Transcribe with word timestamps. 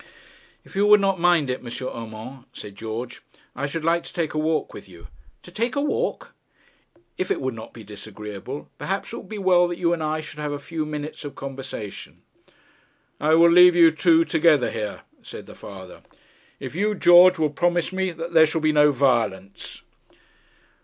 'If 0.65 0.75
you 0.75 0.87
would 0.87 0.99
not 0.99 1.19
mind 1.19 1.47
it, 1.51 1.59
M. 1.63 1.87
Urmand,' 1.87 2.45
said 2.53 2.75
George, 2.75 3.21
'I 3.55 3.67
should 3.67 3.85
like 3.85 4.03
to 4.05 4.11
take 4.13 4.33
a 4.33 4.39
walk 4.39 4.73
with 4.73 4.89
you.' 4.89 5.05
'To 5.43 5.51
take 5.51 5.75
a 5.75 5.81
walk?' 5.81 6.33
'If 7.19 7.29
it 7.29 7.39
would 7.39 7.53
not 7.53 7.71
be 7.71 7.83
disagreeable. 7.83 8.67
Perhaps 8.79 9.13
it 9.13 9.17
would 9.17 9.29
be 9.29 9.37
well 9.37 9.67
that 9.67 9.77
you 9.77 9.93
and 9.93 10.01
I 10.01 10.19
should 10.19 10.39
have 10.39 10.53
a 10.53 10.57
few 10.57 10.87
minutes 10.87 11.23
of 11.23 11.35
conversation.' 11.35 12.23
'I 13.19 13.35
will 13.35 13.51
leave 13.51 13.75
you 13.75 13.91
together 13.91 14.71
here,' 14.71 15.03
said 15.21 15.45
the 15.45 15.53
father, 15.53 16.01
'if 16.59 16.73
you, 16.73 16.95
George, 16.95 17.37
will 17.37 17.51
promise 17.51 17.93
me 17.93 18.09
that 18.09 18.33
there 18.33 18.47
shall 18.47 18.59
be 18.61 18.71
no 18.71 18.91
violence.' 18.91 19.83